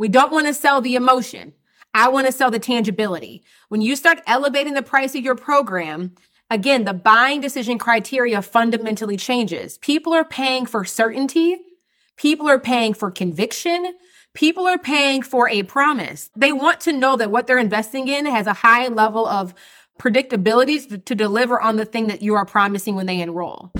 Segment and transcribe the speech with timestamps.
[0.00, 1.52] We don't want to sell the emotion.
[1.92, 3.44] I want to sell the tangibility.
[3.68, 6.14] When you start elevating the price of your program,
[6.48, 9.76] again, the buying decision criteria fundamentally changes.
[9.76, 11.58] People are paying for certainty.
[12.16, 13.92] People are paying for conviction.
[14.32, 16.30] People are paying for a promise.
[16.34, 19.52] They want to know that what they're investing in has a high level of
[19.98, 23.70] predictability to deliver on the thing that you are promising when they enroll.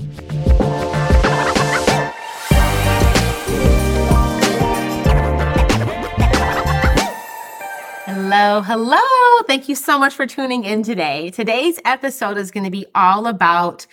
[8.33, 9.43] Hello, hello.
[9.45, 11.31] Thank you so much for tuning in today.
[11.31, 13.85] Today's episode is going to be all about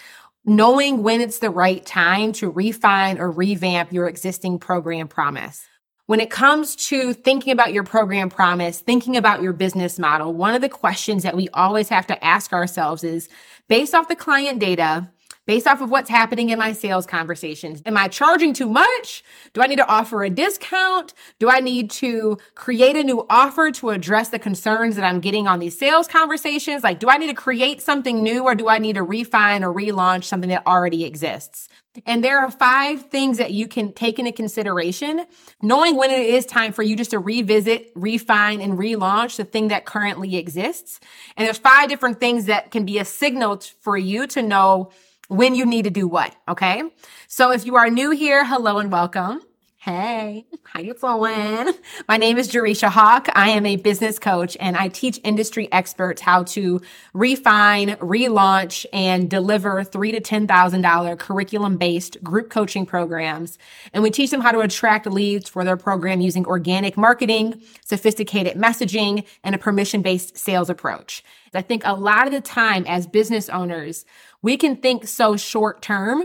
[0.44, 5.66] knowing when it's the right time to refine or revamp your existing program promise.
[6.06, 10.54] When it comes to thinking about your program promise, thinking about your business model, one
[10.54, 13.28] of the questions that we always have to ask ourselves is
[13.68, 15.10] based off the client data,
[15.48, 17.80] based off of what's happening in my sales conversations.
[17.86, 19.24] Am I charging too much?
[19.54, 21.14] Do I need to offer a discount?
[21.38, 25.48] Do I need to create a new offer to address the concerns that I'm getting
[25.48, 26.84] on these sales conversations?
[26.84, 29.72] Like, do I need to create something new or do I need to refine or
[29.72, 31.70] relaunch something that already exists?
[32.04, 35.24] And there are five things that you can take into consideration,
[35.62, 39.68] knowing when it is time for you just to revisit, refine, and relaunch the thing
[39.68, 41.00] that currently exists.
[41.38, 44.90] And there's five different things that can be a signal for you to know
[45.28, 46.34] when you need to do what.
[46.48, 46.82] Okay.
[47.28, 49.42] So if you are new here, hello and welcome.
[49.80, 51.72] Hey, how you doing?
[52.08, 53.28] My name is Jereshia Hawk.
[53.34, 56.80] I am a business coach and I teach industry experts how to
[57.14, 63.56] refine, relaunch, and deliver three to ten thousand dollar curriculum based group coaching programs.
[63.92, 68.56] And we teach them how to attract leads for their program using organic marketing, sophisticated
[68.56, 71.22] messaging, and a permission based sales approach.
[71.54, 74.04] I think a lot of the time as business owners,
[74.42, 76.24] we can think so short term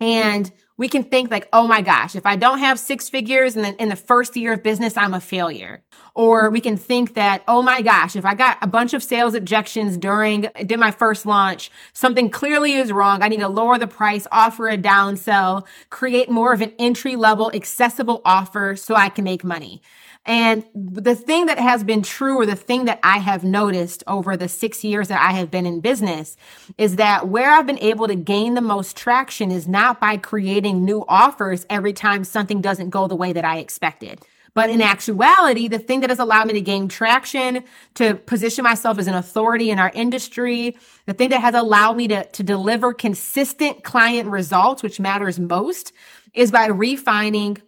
[0.00, 3.64] and we can think like, oh my gosh, if I don't have six figures and
[3.64, 5.82] then in the first year of business, I'm a failure.
[6.14, 9.34] Or we can think that, oh my gosh, if I got a bunch of sales
[9.34, 13.22] objections during, did my first launch, something clearly is wrong.
[13.22, 17.50] I need to lower the price, offer a downsell, create more of an entry level
[17.52, 19.82] accessible offer so I can make money.
[20.26, 24.36] And the thing that has been true or the thing that I have noticed over
[24.36, 26.36] the six years that I have been in business
[26.76, 30.84] is that where I've been able to gain the most traction is not by creating
[30.84, 34.20] new offers every time something doesn't go the way that I expected.
[34.54, 37.62] But in actuality, the thing that has allowed me to gain traction,
[37.94, 40.76] to position myself as an authority in our industry,
[41.06, 45.92] the thing that has allowed me to, to deliver consistent client results, which matters most,
[46.34, 47.58] is by refining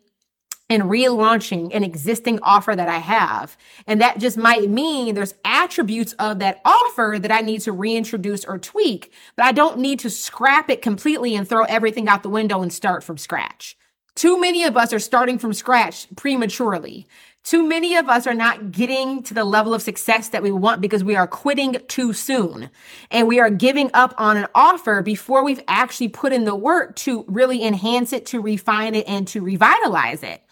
[0.71, 3.57] and relaunching an existing offer that I have.
[3.87, 8.45] And that just might mean there's attributes of that offer that I need to reintroduce
[8.45, 12.31] or tweak, but I don't need to scrap it completely and throw everything out the
[12.31, 13.77] window and start from scratch.
[14.15, 17.07] Too many of us are starting from scratch prematurely.
[17.43, 20.83] Too many of us are not getting to the level of success that we want
[20.83, 22.71] because we are quitting too soon.
[23.11, 26.97] And we are giving up on an offer before we've actually put in the work
[26.97, 30.43] to really enhance it, to refine it, and to revitalize it.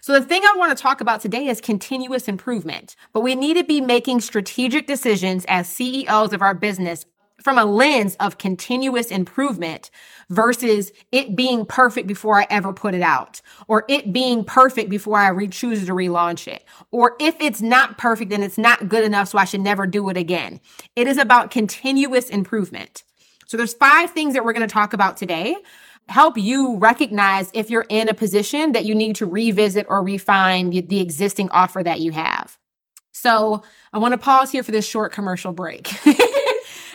[0.00, 3.54] So the thing I want to talk about today is continuous improvement, but we need
[3.54, 7.04] to be making strategic decisions as CEOs of our business
[7.42, 9.90] from a lens of continuous improvement
[10.28, 15.18] versus it being perfect before I ever put it out or it being perfect before
[15.18, 16.64] I re- choose to relaunch it.
[16.90, 20.08] Or if it's not perfect and it's not good enough, so I should never do
[20.08, 20.60] it again.
[20.96, 23.04] It is about continuous improvement.
[23.46, 25.56] So there's five things that we're going to talk about today
[26.08, 30.70] help you recognize if you're in a position that you need to revisit or refine
[30.70, 32.58] the, existing offer that you have.
[33.12, 35.92] So I want to pause here for this short commercial break.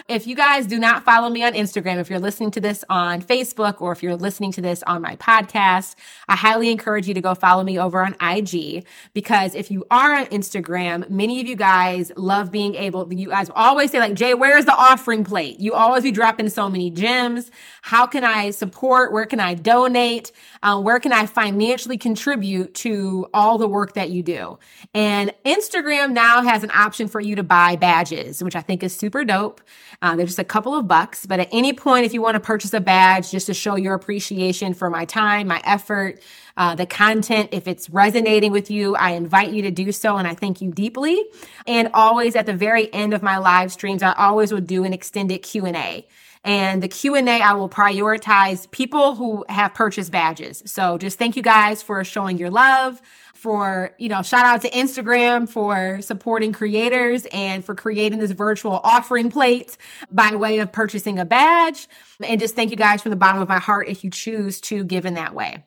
[0.10, 3.22] If you guys do not follow me on Instagram, if you're listening to this on
[3.22, 5.96] Facebook or if you're listening to this on my podcast,
[6.28, 10.14] I highly encourage you to go follow me over on IG because if you are
[10.14, 14.34] on Instagram, many of you guys love being able, you guys always say like, Jay,
[14.34, 15.62] where's the offering plate?
[15.62, 17.50] You always be dropping so many gems.
[17.82, 19.14] How can I support?
[19.14, 20.34] Where can I donate?
[20.64, 24.60] Um, where can I financially contribute to all the work that you do?
[24.94, 28.94] And Instagram now has an option for you to buy badges, which I think is
[28.94, 29.62] super dope.
[30.04, 32.40] Uh, they're just a couple of bucks, but at any point, if you want to
[32.42, 36.22] purchase a badge just to show your appreciation for my time, my effort,
[36.58, 40.28] uh, the content, if it's resonating with you, I invite you to do so, and
[40.28, 41.24] I thank you deeply.
[41.66, 44.92] And always at the very end of my live streams, I always would do an
[44.92, 46.06] extended Q and A.
[46.44, 50.62] And the Q&A, I will prioritize people who have purchased badges.
[50.66, 53.02] So just thank you guys for showing your love
[53.34, 58.82] for, you know, shout out to Instagram for supporting creators and for creating this virtual
[58.84, 59.78] offering plate
[60.12, 61.88] by way of purchasing a badge.
[62.22, 64.84] And just thank you guys from the bottom of my heart if you choose to
[64.84, 65.64] give in that way.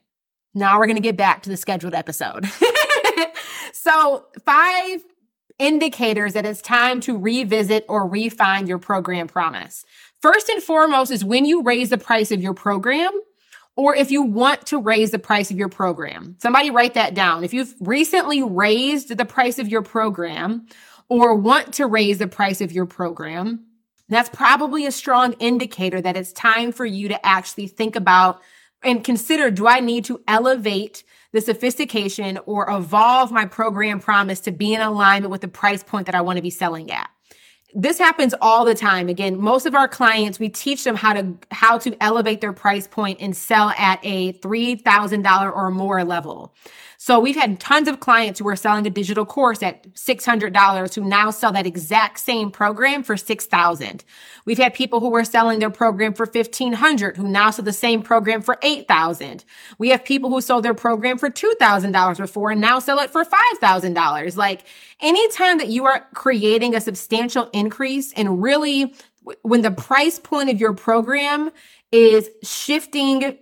[0.54, 2.46] Now we're going to get back to the scheduled episode.
[3.86, 5.04] So five
[5.60, 9.84] indicators that it's time to revisit or refine your program promise.
[10.22, 13.12] First and foremost is when you raise the price of your program
[13.76, 16.36] or if you want to raise the price of your program.
[16.40, 17.44] Somebody write that down.
[17.44, 20.66] If you've recently raised the price of your program
[21.08, 23.66] or want to raise the price of your program,
[24.08, 28.40] that's probably a strong indicator that it's time for you to actually think about
[28.82, 31.02] and consider, do I need to elevate
[31.32, 36.06] the sophistication or evolve my program promise to be in alignment with the price point
[36.06, 37.10] that I want to be selling at?
[37.78, 39.10] This happens all the time.
[39.10, 42.86] Again, most of our clients, we teach them how to, how to elevate their price
[42.86, 46.54] point and sell at a $3,000 or more level.
[46.98, 51.04] So we've had tons of clients who are selling a digital course at $600 who
[51.04, 54.04] now sell that exact same program for 6000
[54.44, 58.02] We've had people who were selling their program for 1500 who now sell the same
[58.02, 59.44] program for 8000
[59.78, 63.24] We have people who sold their program for $2,000 before and now sell it for
[63.24, 64.36] $5,000.
[64.36, 64.64] Like
[65.00, 68.94] anytime that you are creating a substantial increase and really
[69.42, 71.50] when the price point of your program
[71.92, 73.38] is shifting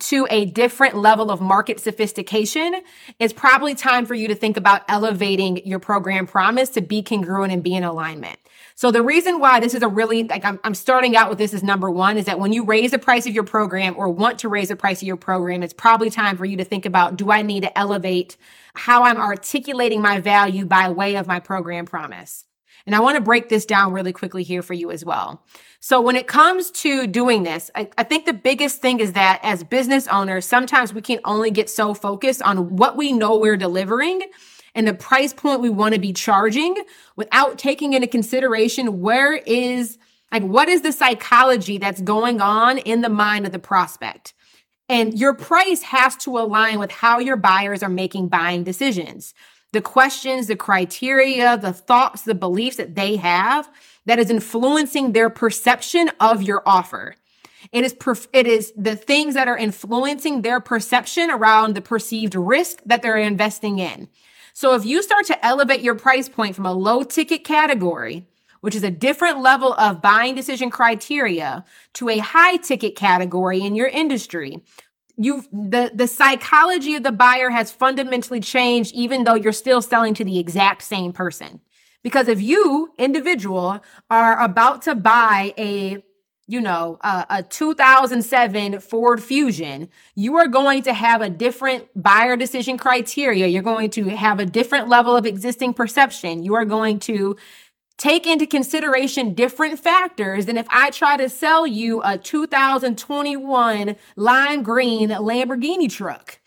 [0.00, 2.82] to a different level of market sophistication,
[3.18, 7.52] it's probably time for you to think about elevating your program promise to be congruent
[7.52, 8.38] and be in alignment.
[8.74, 11.54] So the reason why this is a really, like I'm, I'm starting out with this
[11.54, 14.38] as number one is that when you raise the price of your program or want
[14.40, 17.16] to raise the price of your program, it's probably time for you to think about,
[17.16, 18.36] do I need to elevate
[18.74, 22.44] how I'm articulating my value by way of my program promise?
[22.88, 25.44] And I want to break this down really quickly here for you as well.
[25.78, 29.40] So when it comes to doing this, I, I, think the biggest thing is that
[29.42, 33.58] as business owners, sometimes we can only get so focused on what we know we're
[33.58, 34.22] delivering
[34.74, 36.82] and the price point we want to be charging
[37.14, 39.98] without taking into consideration where is
[40.32, 44.32] like what is the psychology that's going on in the mind of the prospect.
[44.88, 49.34] And your price has to align with how your buyers are making buying decisions
[49.72, 53.70] the questions, the criteria, the thoughts, the beliefs that they have
[54.06, 57.14] that is influencing their perception of your offer.
[57.70, 62.34] It is, perf- it is the things that are influencing their perception around the perceived
[62.34, 64.08] risk that they're investing in.
[64.54, 68.26] So if you start to elevate your price point from a low ticket category,
[68.60, 71.64] which is a different level of buying decision criteria
[71.94, 74.62] to a high ticket category in your industry,
[75.16, 80.14] you the the psychology of the buyer has fundamentally changed even though you're still selling
[80.14, 81.60] to the exact same person
[82.02, 86.02] because if you individual are about to buy a
[86.50, 92.38] you know, a, a 2007 Ford Fusion, you are going to have a different buyer
[92.38, 93.46] decision criteria.
[93.46, 96.42] You're going to have a different level of existing perception.
[96.42, 97.36] You are going to
[97.98, 104.62] take into consideration different factors than if I try to sell you a 2021 lime
[104.62, 106.38] green Lamborghini truck.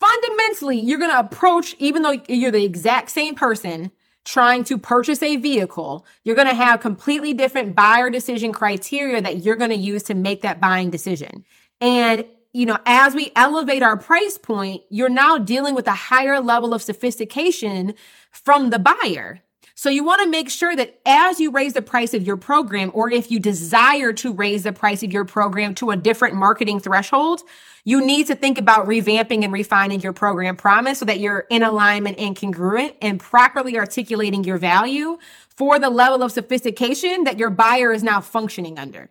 [0.00, 3.90] Fundamentally, you're going to approach, even though you're the exact same person
[4.24, 9.44] trying to purchase a vehicle, you're going to have completely different buyer decision criteria that
[9.44, 11.44] you're going to use to make that buying decision.
[11.80, 16.40] And you know, as we elevate our price point, you're now dealing with a higher
[16.40, 17.94] level of sophistication
[18.30, 19.42] from the buyer.
[19.78, 22.90] So you want to make sure that as you raise the price of your program,
[22.94, 26.80] or if you desire to raise the price of your program to a different marketing
[26.80, 27.42] threshold,
[27.84, 31.62] you need to think about revamping and refining your program promise so that you're in
[31.62, 35.16] alignment and congruent and properly articulating your value
[35.48, 39.08] for the level of sophistication that your buyer is now functioning under.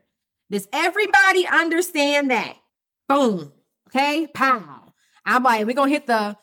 [0.52, 2.58] Does everybody understand that?
[3.08, 3.54] Boom.
[3.88, 4.28] Okay.
[4.34, 4.94] Pow.
[5.26, 6.36] I'm like, we're going to hit the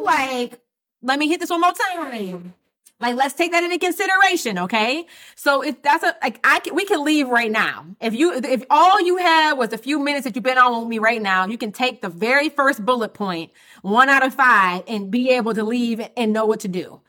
[0.00, 0.60] like
[1.02, 2.54] let me hit this one more time.
[3.00, 5.06] Like, let's take that into consideration, okay?
[5.36, 7.86] So if that's a like, I can, we can leave right now.
[8.00, 10.88] If you if all you had was a few minutes that you've been on with
[10.88, 13.52] me right now, you can take the very first bullet point,
[13.82, 17.00] one out of five, and be able to leave and know what to do.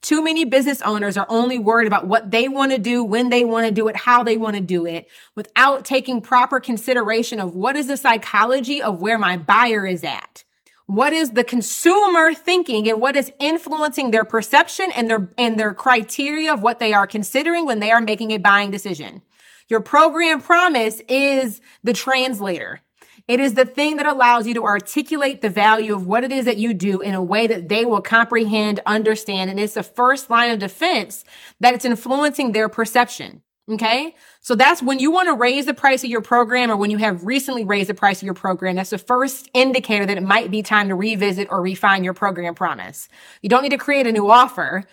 [0.00, 3.44] Too many business owners are only worried about what they want to do, when they
[3.44, 7.54] want to do it, how they want to do it, without taking proper consideration of
[7.54, 10.44] what is the psychology of where my buyer is at.
[10.86, 15.74] What is the consumer thinking and what is influencing their perception and their, and their
[15.74, 19.22] criteria of what they are considering when they are making a buying decision?
[19.68, 22.80] Your program promise is the translator.
[23.28, 26.44] It is the thing that allows you to articulate the value of what it is
[26.44, 30.28] that you do in a way that they will comprehend, understand, and it's the first
[30.28, 31.24] line of defense
[31.60, 33.42] that it's influencing their perception.
[33.72, 34.14] Okay.
[34.40, 36.98] So that's when you want to raise the price of your program or when you
[36.98, 38.76] have recently raised the price of your program.
[38.76, 42.54] That's the first indicator that it might be time to revisit or refine your program
[42.54, 43.08] promise.
[43.40, 44.84] You don't need to create a new offer.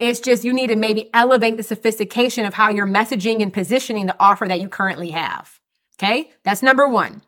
[0.00, 4.06] It's just you need to maybe elevate the sophistication of how you're messaging and positioning
[4.06, 5.60] the offer that you currently have.
[5.98, 6.30] Okay.
[6.42, 7.22] That's number one.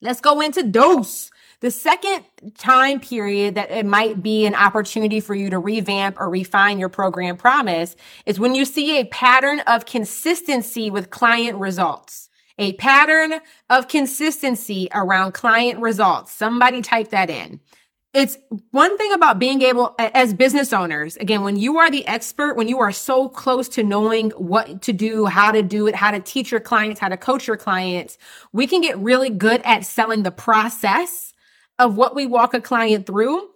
[0.00, 1.30] Let's go into dose.
[1.60, 2.24] The second
[2.58, 6.90] time period that it might be an opportunity for you to revamp or refine your
[6.90, 7.96] program promise
[8.26, 12.28] is when you see a pattern of consistency with client results.
[12.58, 16.32] A pattern of consistency around client results.
[16.32, 17.60] Somebody type that in.
[18.12, 18.38] It's
[18.70, 22.66] one thing about being able, as business owners, again, when you are the expert, when
[22.66, 26.20] you are so close to knowing what to do, how to do it, how to
[26.20, 28.16] teach your clients, how to coach your clients,
[28.52, 31.34] we can get really good at selling the process
[31.78, 33.50] of what we walk a client through.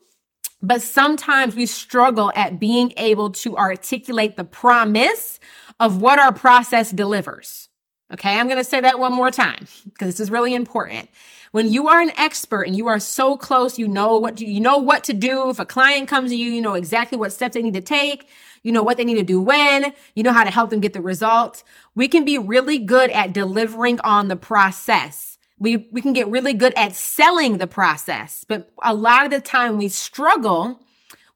[0.62, 5.40] But sometimes we struggle at being able to articulate the promise
[5.78, 7.68] of what our process delivers.
[8.12, 8.38] Okay.
[8.38, 11.08] I'm going to say that one more time because this is really important.
[11.52, 14.60] When you are an expert and you are so close, you know what to, you
[14.60, 15.48] know what to do.
[15.50, 18.28] If a client comes to you, you know exactly what steps they need to take.
[18.62, 20.92] You know what they need to do when, you know how to help them get
[20.92, 21.64] the results.
[21.94, 25.38] We can be really good at delivering on the process.
[25.60, 29.40] We, we can get really good at selling the process, but a lot of the
[29.40, 30.80] time we struggle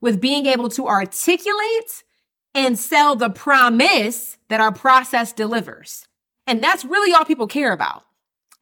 [0.00, 2.02] with being able to articulate
[2.54, 6.06] and sell the promise that our process delivers.
[6.46, 8.04] And that's really all people care about.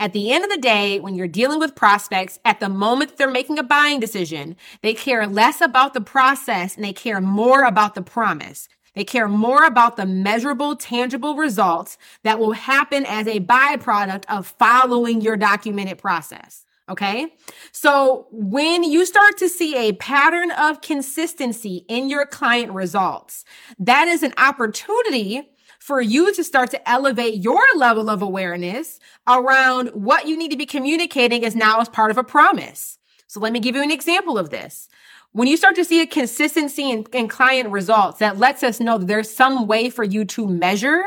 [0.01, 3.31] At the end of the day, when you're dealing with prospects, at the moment they're
[3.31, 7.95] making a buying decision, they care less about the process and they care more about
[7.95, 8.69] the promise.
[8.95, 14.47] They care more about the measurable, tangible results that will happen as a byproduct of
[14.47, 16.65] following your documented process.
[16.89, 17.33] Okay.
[17.71, 23.45] So when you start to see a pattern of consistency in your client results,
[23.79, 29.89] that is an opportunity for you to start to elevate your level of awareness around
[29.89, 32.99] what you need to be communicating as now as part of a promise.
[33.27, 34.89] So let me give you an example of this.
[35.33, 38.99] When you start to see a consistency in, in client results, that lets us know
[38.99, 41.05] that there's some way for you to measure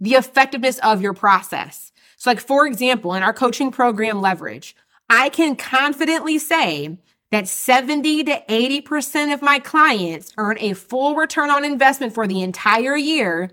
[0.00, 1.90] the effectiveness of your process.
[2.16, 4.76] So like, for example, in our coaching program leverage,
[5.10, 6.98] I can confidently say
[7.32, 12.42] that 70 to 80% of my clients earn a full return on investment for the
[12.42, 13.50] entire year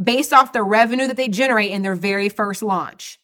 [0.00, 3.18] based off the revenue that they generate in their very first launch.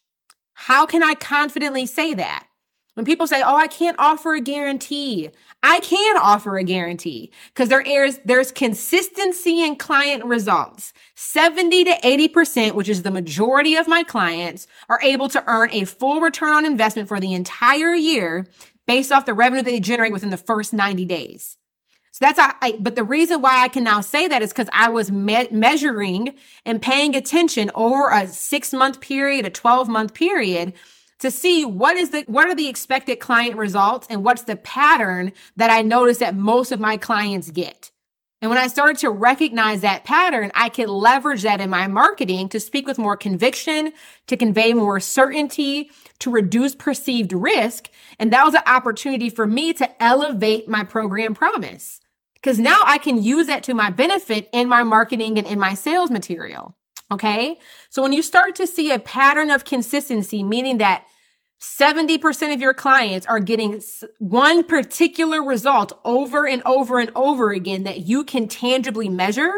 [0.55, 2.47] How can I confidently say that?
[2.95, 5.31] When people say, Oh, I can't offer a guarantee.
[5.63, 10.93] I can offer a guarantee because there is, there's consistency in client results.
[11.15, 15.85] 70 to 80%, which is the majority of my clients are able to earn a
[15.85, 18.47] full return on investment for the entire year
[18.87, 21.57] based off the revenue they generate within the first 90 days.
[22.11, 24.91] So that's, I, but the reason why I can now say that is because I
[24.91, 26.35] was me- measuring
[26.67, 30.75] and paying attention over a six month period, a 12 month period
[31.23, 35.33] to see what is the, what are the expected client results and what's the pattern
[35.55, 37.93] that I notice that most of my clients get.
[38.41, 42.49] And when I started to recognize that pattern, I could leverage that in my marketing
[42.49, 43.93] to speak with more conviction,
[44.27, 47.89] to convey more certainty, to reduce perceived risk.
[48.19, 52.01] And that was an opportunity for me to elevate my program promise.
[52.43, 55.75] Cause now I can use that to my benefit in my marketing and in my
[55.75, 56.75] sales material.
[57.13, 57.61] Okay.
[57.91, 61.07] So when you start to see a pattern of consistency, meaning that
[61.63, 63.81] 70% of your clients are getting
[64.19, 69.53] one particular result over and over and over again that you can tangibly measure,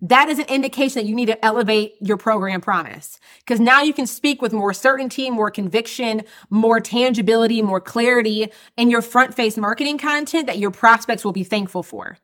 [0.00, 3.20] that is an indication that you need to elevate your program promise.
[3.38, 8.90] Because now you can speak with more certainty, more conviction, more tangibility, more clarity in
[8.90, 12.18] your front face marketing content that your prospects will be thankful for.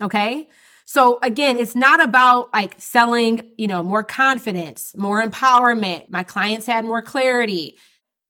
[0.00, 0.48] Okay.
[0.86, 6.08] So again, it's not about like selling, you know, more confidence, more empowerment.
[6.08, 7.76] My clients had more clarity.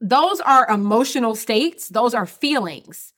[0.02, 1.88] Those are emotional states.
[1.88, 3.12] Those are feelings.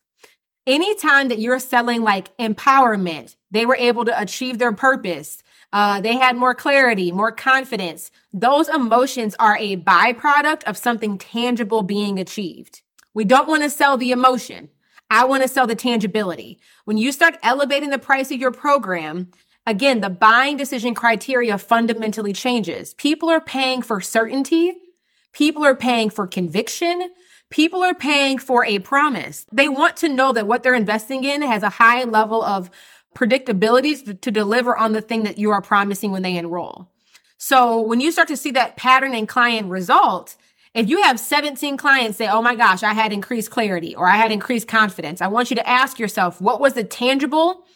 [0.66, 5.42] Anytime that you're selling like empowerment, they were able to achieve their purpose.
[5.72, 8.10] Uh, they had more clarity, more confidence.
[8.34, 12.82] Those emotions are a byproduct of something tangible being achieved.
[13.14, 14.68] We don't want to sell the emotion.
[15.10, 16.58] I want to sell the tangibility.
[16.84, 19.30] When you start elevating the price of your program,
[19.66, 22.92] again, the buying decision criteria fundamentally changes.
[22.94, 24.74] People are paying for certainty.
[25.34, 27.10] People are paying for conviction.
[27.50, 29.44] People are paying for a promise.
[29.52, 32.70] They want to know that what they're investing in has a high level of
[33.14, 36.88] predictability to deliver on the thing that you are promising when they enroll.
[37.36, 40.36] So when you start to see that pattern in client results,
[40.72, 44.16] if you have 17 clients say, Oh my gosh, I had increased clarity or I
[44.16, 47.66] had increased confidence, I want you to ask yourself, what was the tangible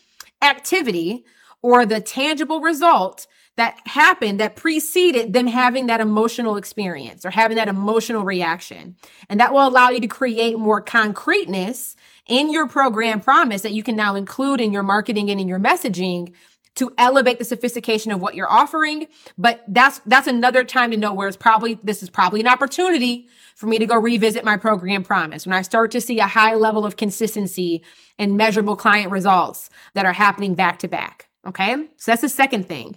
[0.42, 1.24] activity
[1.62, 3.26] or the tangible result
[3.58, 8.94] that happened that preceded them having that emotional experience or having that emotional reaction.
[9.28, 11.96] And that will allow you to create more concreteness
[12.28, 15.58] in your program promise that you can now include in your marketing and in your
[15.58, 16.32] messaging
[16.76, 19.08] to elevate the sophistication of what you're offering.
[19.36, 23.26] But that's, that's another time to know where it's probably, this is probably an opportunity
[23.56, 25.44] for me to go revisit my program promise.
[25.44, 27.82] When I start to see a high level of consistency
[28.20, 31.28] and measurable client results that are happening back to back.
[31.44, 31.74] Okay.
[31.96, 32.96] So that's the second thing.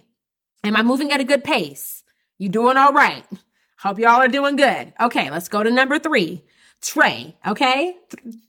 [0.64, 2.04] Am I moving at a good pace?
[2.38, 3.24] You doing all right?
[3.80, 4.92] Hope y'all are doing good.
[5.00, 5.30] Okay.
[5.30, 6.44] Let's go to number three.
[6.80, 7.36] Trey.
[7.46, 7.96] Okay.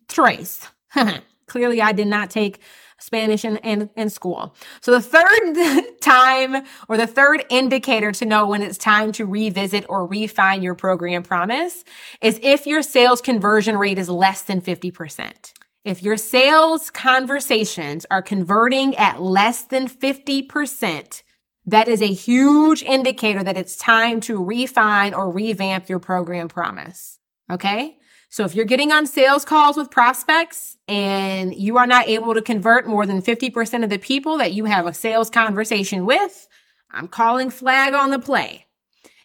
[0.07, 0.67] Trace.
[1.47, 2.59] Clearly I did not take
[2.99, 4.55] Spanish in, in, in school.
[4.81, 9.85] So the third time or the third indicator to know when it's time to revisit
[9.89, 11.83] or refine your program promise
[12.21, 15.53] is if your sales conversion rate is less than 50%.
[15.83, 21.23] If your sales conversations are converting at less than 50%,
[21.65, 27.19] that is a huge indicator that it's time to refine or revamp your program promise.
[27.49, 27.97] Okay.
[28.29, 32.41] So if you're getting on sales calls with prospects and you are not able to
[32.41, 36.47] convert more than 50% of the people that you have a sales conversation with,
[36.89, 38.65] I'm calling flag on the play.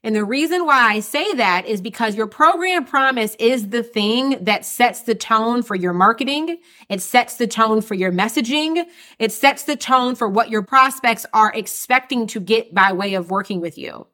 [0.02, 4.44] And the reason why I say that is because your program promise is the thing
[4.44, 6.58] that sets the tone for your marketing.
[6.88, 8.84] It sets the tone for your messaging.
[9.18, 13.30] It sets the tone for what your prospects are expecting to get by way of
[13.30, 14.06] working with you.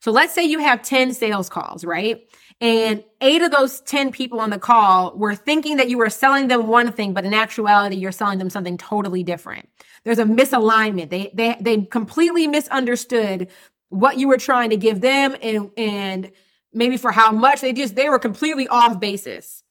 [0.00, 2.22] So let's say you have 10 sales calls, right?
[2.60, 6.48] And eight of those 10 people on the call were thinking that you were selling
[6.48, 9.68] them one thing, but in actuality, you're selling them something totally different.
[10.04, 11.10] There's a misalignment.
[11.10, 13.48] They, they, they completely misunderstood
[13.88, 16.30] what you were trying to give them and, and
[16.72, 19.62] maybe for how much they just, they were completely off basis.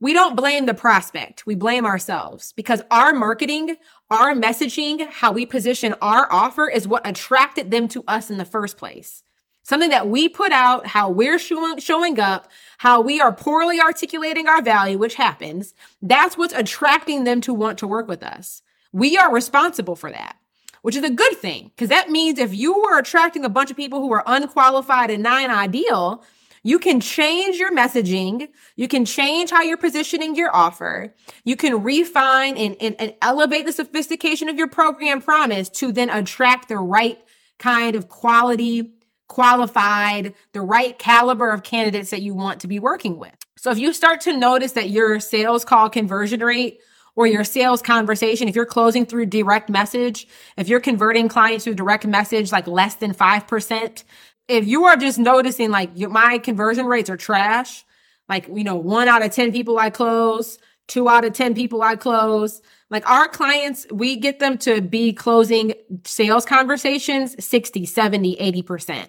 [0.00, 1.46] We don't blame the prospect.
[1.46, 3.76] We blame ourselves because our marketing,
[4.10, 8.44] our messaging, how we position our offer is what attracted them to us in the
[8.44, 9.22] first place.
[9.62, 14.46] Something that we put out, how we're showing, showing up, how we are poorly articulating
[14.46, 15.72] our value, which happens.
[16.02, 18.60] That's what's attracting them to want to work with us.
[18.92, 20.36] We are responsible for that,
[20.84, 23.76] which is a good thing because that means if you were attracting a bunch of
[23.76, 26.22] people who are unqualified and non ideal,
[26.62, 28.48] you can change your messaging.
[28.76, 31.14] You can change how you're positioning your offer.
[31.42, 36.10] You can refine and, and, and elevate the sophistication of your program promise to then
[36.10, 37.18] attract the right
[37.58, 38.92] kind of quality
[39.26, 43.34] qualified, the right caliber of candidates that you want to be working with.
[43.56, 46.80] So if you start to notice that your sales call conversion rate
[47.16, 51.74] or your sales conversation, if you're closing through direct message, if you're converting clients through
[51.74, 54.04] direct message like less than 5%,
[54.48, 57.84] if you are just noticing like my conversion rates are trash,
[58.28, 61.82] like, you know, one out of 10 people I close, two out of 10 people
[61.82, 65.74] I close, like our clients, we get them to be closing
[66.04, 69.08] sales conversations 60, 70, 80%.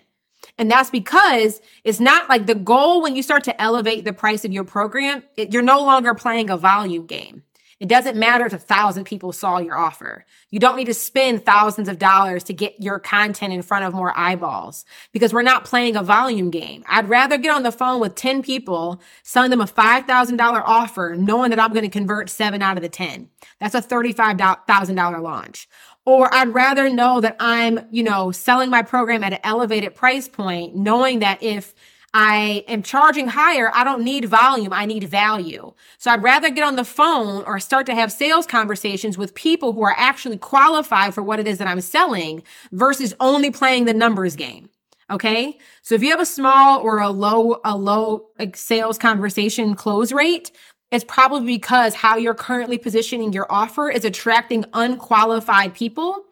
[0.57, 4.45] And that's because it's not like the goal when you start to elevate the price
[4.45, 7.43] of your program, it, you're no longer playing a volume game.
[7.79, 10.25] It doesn't matter if a thousand people saw your offer.
[10.49, 13.93] You don't need to spend thousands of dollars to get your content in front of
[13.93, 16.85] more eyeballs because we're not playing a volume game.
[16.87, 21.49] I'd rather get on the phone with 10 people, send them a $5,000 offer, knowing
[21.49, 23.29] that I'm going to convert seven out of the 10.
[23.59, 25.67] That's a $35,000 launch.
[26.05, 30.29] Or I'd rather know that I'm, you know, selling my program at an elevated price
[30.29, 31.73] point, knowing that if
[32.17, 35.73] I am charging higher, I don't need volume, I need value.
[35.97, 39.73] So I'd rather get on the phone or start to have sales conversations with people
[39.73, 43.93] who are actually qualified for what it is that I'm selling versus only playing the
[43.93, 44.69] numbers game.
[45.11, 45.57] Okay.
[45.81, 50.53] So if you have a small or a low, a low sales conversation close rate,
[50.91, 56.23] it's probably because how you're currently positioning your offer is attracting unqualified people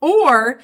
[0.00, 0.60] or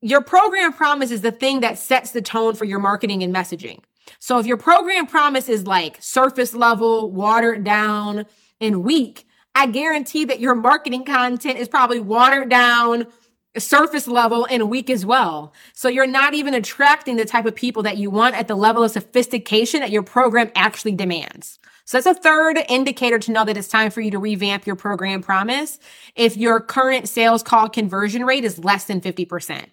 [0.00, 3.80] your program promise is the thing that sets the tone for your marketing and messaging.
[4.18, 8.26] So if your program promise is like surface level, watered down
[8.60, 13.06] and weak, I guarantee that your marketing content is probably watered down,
[13.58, 15.52] surface level and weak as well.
[15.74, 18.82] So you're not even attracting the type of people that you want at the level
[18.82, 21.58] of sophistication that your program actually demands.
[21.84, 24.76] So that's a third indicator to know that it's time for you to revamp your
[24.76, 25.78] program promise
[26.14, 29.66] if your current sales call conversion rate is less than 50%.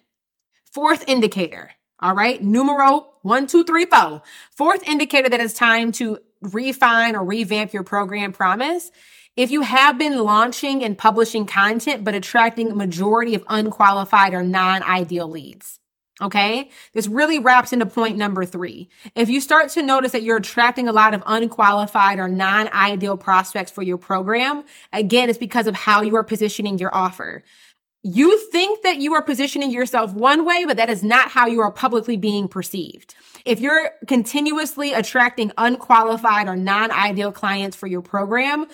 [0.72, 1.72] Fourth indicator.
[2.00, 2.42] All right.
[2.42, 4.22] Numero one, two, three, four.
[4.56, 8.90] Fourth indicator that it's time to refine or revamp your program promise.
[9.36, 14.42] If you have been launching and publishing content, but attracting a majority of unqualified or
[14.42, 15.78] non-ideal leads.
[16.22, 16.68] Okay.
[16.92, 18.90] This really wraps into point number three.
[19.14, 23.70] If you start to notice that you're attracting a lot of unqualified or non-ideal prospects
[23.70, 27.42] for your program, again, it's because of how you are positioning your offer.
[28.02, 31.60] You think that you are positioning yourself one way, but that is not how you
[31.60, 33.14] are publicly being perceived.
[33.44, 38.66] If you're continuously attracting unqualified or non-ideal clients for your program,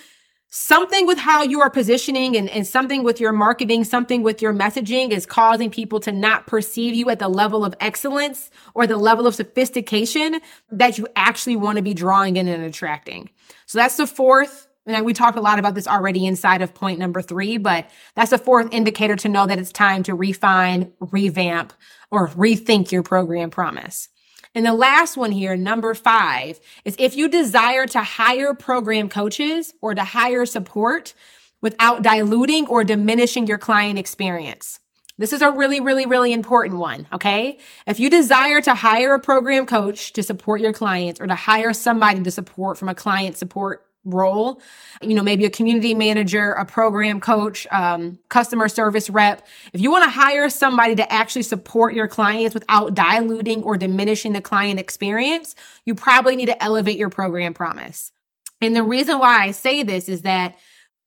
[0.48, 4.54] something with how you are positioning and, and something with your marketing, something with your
[4.54, 8.96] messaging is causing people to not perceive you at the level of excellence or the
[8.96, 13.28] level of sophistication that you actually want to be drawing in and attracting.
[13.66, 14.68] So that's the fourth.
[14.86, 18.32] And we talked a lot about this already inside of point number three, but that's
[18.32, 21.72] a fourth indicator to know that it's time to refine, revamp,
[22.10, 24.08] or rethink your program promise.
[24.54, 29.74] And the last one here, number five, is if you desire to hire program coaches
[29.82, 31.14] or to hire support
[31.60, 34.78] without diluting or diminishing your client experience.
[35.18, 37.06] This is a really, really, really important one.
[37.12, 37.58] Okay.
[37.86, 41.72] If you desire to hire a program coach to support your clients or to hire
[41.72, 44.62] somebody to support from a client support role.
[45.02, 49.46] You know, maybe a community manager, a program coach, um, customer service rep.
[49.72, 54.32] If you want to hire somebody to actually support your clients without diluting or diminishing
[54.32, 58.12] the client experience, you probably need to elevate your program promise.
[58.60, 60.56] And the reason why I say this is that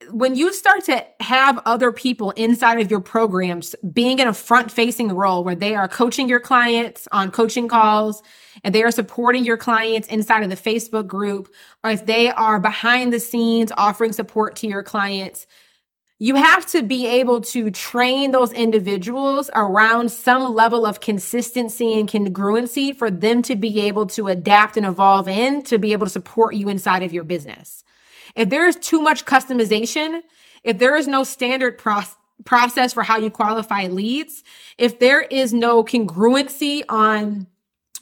[0.08, 4.70] when you start to have other people inside of your programs being in a front
[4.70, 8.22] facing role where they are coaching your clients on coaching calls
[8.64, 11.52] and they are supporting your clients inside of the Facebook group,
[11.84, 15.46] or if they are behind the scenes offering support to your clients,
[16.18, 22.08] you have to be able to train those individuals around some level of consistency and
[22.10, 26.12] congruency for them to be able to adapt and evolve in to be able to
[26.12, 27.84] support you inside of your business.
[28.34, 30.22] If there is too much customization,
[30.64, 34.42] if there is no standard process, process for how you qualify leads,
[34.78, 37.46] if there is no congruency on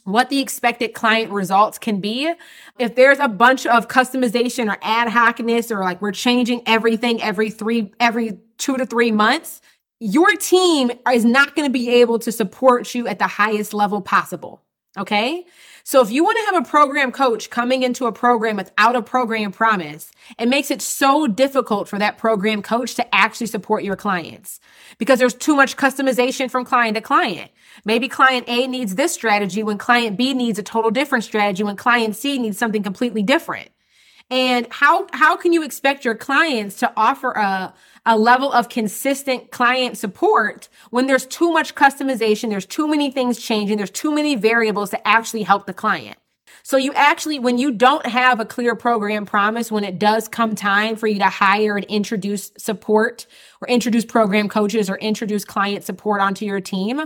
[0.04, 2.32] what the expected client results can be,
[2.78, 7.50] if there's a bunch of customization or ad hocness or like we're changing everything every
[7.50, 9.60] three, every two to three months,
[10.00, 14.00] your team is not going to be able to support you at the highest level
[14.00, 14.62] possible.
[14.96, 15.44] Okay.
[15.88, 19.00] So if you want to have a program coach coming into a program without a
[19.00, 23.96] program promise, it makes it so difficult for that program coach to actually support your
[23.96, 24.60] clients
[24.98, 27.50] because there's too much customization from client to client.
[27.86, 31.76] Maybe client A needs this strategy when client B needs a total different strategy when
[31.76, 33.70] client C needs something completely different.
[34.30, 37.72] And how, how can you expect your clients to offer a,
[38.04, 43.38] a level of consistent client support when there's too much customization, there's too many things
[43.38, 46.18] changing, there's too many variables to actually help the client.
[46.62, 50.54] So you actually, when you don't have a clear program promise, when it does come
[50.54, 53.26] time for you to hire and introduce support
[53.62, 57.00] or introduce program coaches or introduce client support onto your team,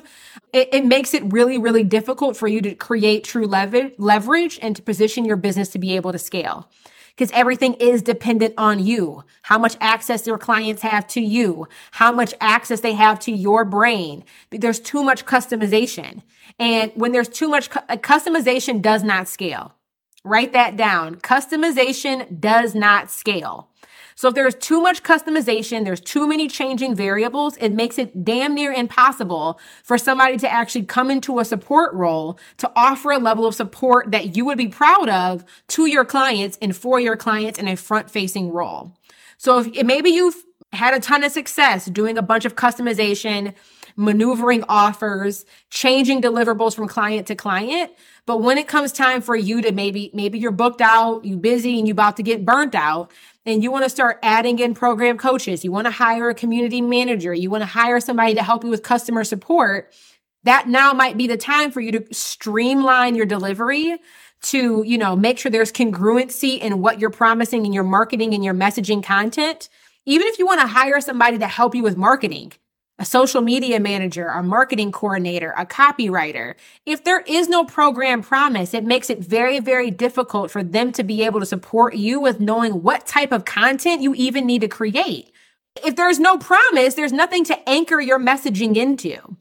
[0.53, 4.83] it, it makes it really, really difficult for you to create true leverage and to
[4.83, 6.69] position your business to be able to scale
[7.17, 9.25] because everything is dependent on you.
[9.43, 13.65] How much access your clients have to you, how much access they have to your
[13.65, 14.25] brain.
[14.51, 16.23] There's too much customization.
[16.59, 19.75] And when there's too much uh, customization does not scale.
[20.25, 21.17] Write that down.
[21.17, 23.69] Customization does not scale.
[24.15, 28.55] So if there's too much customization, there's too many changing variables, it makes it damn
[28.55, 33.47] near impossible for somebody to actually come into a support role to offer a level
[33.47, 37.59] of support that you would be proud of to your clients and for your clients
[37.59, 38.97] in a front facing role.
[39.39, 43.55] So if maybe you've had a ton of success doing a bunch of customization,
[43.97, 47.93] maneuvering offers, changing deliverables from client to client.
[48.25, 51.79] But when it comes time for you to maybe, maybe you're booked out, you busy
[51.79, 53.11] and you about to get burnt out
[53.45, 55.65] and you want to start adding in program coaches.
[55.65, 57.35] You want to hire a community manager.
[57.35, 59.93] You want to hire somebody to help you with customer support.
[60.45, 63.99] That now might be the time for you to streamline your delivery
[64.43, 68.45] to, you know, make sure there's congruency in what you're promising in your marketing and
[68.45, 69.69] your messaging content.
[70.05, 72.53] Even if you want to hire somebody to help you with marketing,
[73.03, 76.55] a social media manager, a marketing coordinator, a copywriter.
[76.87, 81.03] If there is no program promise, it makes it very, very difficult for them to
[81.03, 84.69] be able to support you with knowing what type of content you even need to
[84.69, 85.33] create.
[85.85, 89.37] If there's no promise, there's nothing to anchor your messaging into.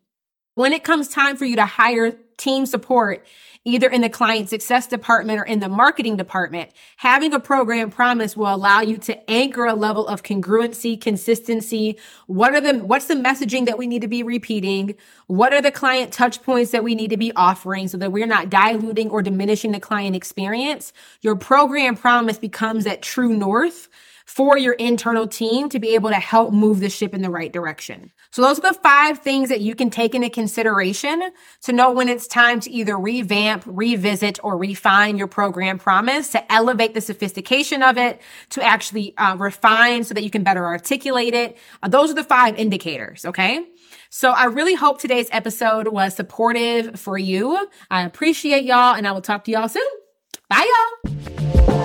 [0.56, 3.24] When it comes time for you to hire team support,
[3.64, 8.36] either in the client success department or in the marketing department, having a program promise
[8.36, 11.98] will allow you to anchor a level of congruency, consistency.
[12.26, 14.96] What are the, what's the messaging that we need to be repeating?
[15.28, 18.26] What are the client touch points that we need to be offering so that we're
[18.26, 20.92] not diluting or diminishing the client experience?
[21.22, 23.90] Your program promise becomes that true north
[24.32, 27.52] for your internal team to be able to help move the ship in the right
[27.52, 28.10] direction.
[28.32, 31.22] So those are the five things that you can take into consideration
[31.64, 36.50] to know when it's time to either revamp, revisit, or refine your program promise to
[36.50, 41.34] elevate the sophistication of it, to actually uh, refine so that you can better articulate
[41.34, 41.58] it.
[41.84, 43.26] Uh, those are the five indicators.
[43.26, 43.66] Okay.
[44.10, 47.68] So I really hope today's episode was supportive for you.
[47.90, 49.84] I appreciate y'all and I will talk to y'all soon.
[50.48, 50.72] Bye
[51.06, 51.81] y'all.